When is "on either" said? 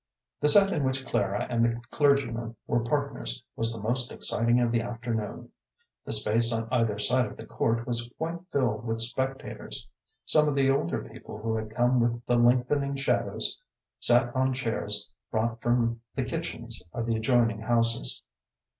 6.51-6.97